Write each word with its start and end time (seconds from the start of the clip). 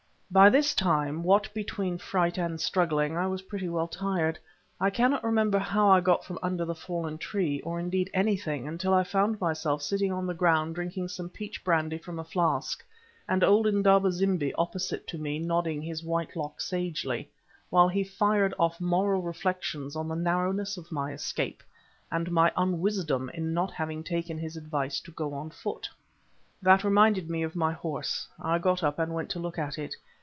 By 0.33 0.47
this 0.49 0.73
time, 0.73 1.23
what 1.23 1.53
between 1.53 1.97
fright 1.97 2.37
and 2.37 2.57
struggling, 2.61 3.17
I 3.17 3.27
was 3.27 3.41
pretty 3.41 3.67
well 3.67 3.89
tired. 3.89 4.39
I 4.79 4.89
cannot 4.89 5.25
remember 5.25 5.59
how 5.59 5.89
I 5.89 5.99
got 5.99 6.23
from 6.23 6.39
under 6.41 6.63
the 6.63 6.73
fallen 6.73 7.17
tree, 7.17 7.59
or 7.65 7.81
indeed 7.81 8.09
anything, 8.13 8.65
until 8.65 8.93
I 8.93 9.03
found 9.03 9.41
myself 9.41 9.81
sitting 9.81 10.09
on 10.13 10.25
the 10.25 10.33
ground 10.33 10.75
drinking 10.75 11.09
some 11.09 11.27
peach 11.29 11.65
brandy 11.65 11.97
from 11.97 12.17
a 12.17 12.23
flask, 12.23 12.81
and 13.27 13.43
old 13.43 13.67
Indaba 13.67 14.09
zimbi 14.09 14.53
opposite 14.57 15.05
to 15.07 15.17
me 15.17 15.37
nodding 15.37 15.81
his 15.81 16.01
white 16.01 16.33
lock 16.37 16.61
sagely, 16.61 17.29
while 17.69 17.89
he 17.89 18.01
fired 18.01 18.53
off 18.57 18.79
moral 18.79 19.21
reflections 19.21 19.97
on 19.97 20.07
the 20.07 20.15
narrowness 20.15 20.77
of 20.77 20.93
my 20.93 21.11
escape, 21.11 21.61
and 22.09 22.31
my 22.31 22.53
unwisdom 22.55 23.29
in 23.33 23.53
not 23.53 23.71
having 23.73 24.01
taken 24.01 24.37
his 24.37 24.55
advice 24.55 25.01
to 25.01 25.11
go 25.11 25.33
on 25.33 25.49
foot. 25.49 25.89
That 26.61 26.85
reminded 26.85 27.29
me 27.29 27.43
of 27.43 27.53
my 27.53 27.73
horse—I 27.73 28.59
got 28.59 28.81
up 28.81 28.97
and 28.97 29.13
went 29.13 29.29
to 29.31 29.39
look 29.39 29.57
at 29.59 29.77
it. 29.77 29.93